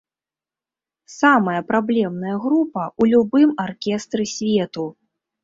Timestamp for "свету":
4.35-4.89